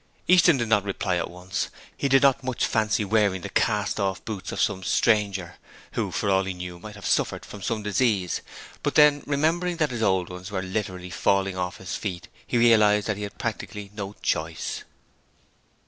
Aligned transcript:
Easton 0.27 0.57
did 0.57 0.67
not 0.67 0.83
reply 0.83 1.17
at 1.17 1.29
once. 1.29 1.67
He 1.95 2.09
did 2.09 2.23
not 2.23 2.43
much 2.43 2.65
fancy 2.65 3.05
wearing 3.05 3.41
the 3.41 3.49
cast 3.51 3.99
off 3.99 4.25
boots 4.25 4.51
of 4.51 4.59
some 4.59 4.81
stranger, 4.81 5.57
who 5.91 6.09
for 6.09 6.27
all 6.27 6.45
he 6.45 6.55
knew 6.55 6.79
might 6.79 6.95
have 6.95 7.05
suffered 7.05 7.45
from 7.45 7.61
some 7.61 7.83
disease, 7.83 8.41
but 8.81 8.95
then 8.95 9.21
remembering 9.27 9.77
that 9.77 9.91
his 9.91 10.01
old 10.01 10.31
ones 10.31 10.49
were 10.49 10.63
literally 10.63 11.11
falling 11.11 11.55
off 11.55 11.77
his 11.77 11.95
feet 11.95 12.29
he 12.47 12.57
realized 12.57 13.05
that 13.05 13.17
he 13.17 13.21
had 13.21 13.37
practically 13.37 13.91
no 13.93 14.13
choice. 14.23 14.83